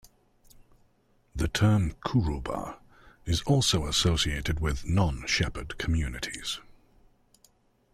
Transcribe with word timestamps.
The 1.35 1.47
term 1.47 1.91
kuruba 2.03 2.79
is 3.27 3.43
also 3.43 3.85
associated 3.85 4.59
with 4.59 4.89
non-shepherd 4.89 5.77
communities. 5.77 6.59